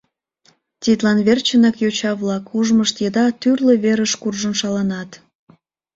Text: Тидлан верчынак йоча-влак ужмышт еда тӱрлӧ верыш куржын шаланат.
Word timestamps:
Тидлан 0.81 1.19
верчынак 1.27 1.75
йоча-влак 1.83 2.43
ужмышт 2.57 2.95
еда 3.07 3.25
тӱрлӧ 3.41 3.73
верыш 3.83 4.13
куржын 4.21 4.53
шаланат. 4.61 5.11